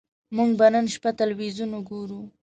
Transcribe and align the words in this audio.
موږ 0.35 0.49
به 0.59 0.67
نن 0.73 0.85
شپه 0.93 1.09
ټلویزیون 1.17 1.71
وګورو 1.73 2.19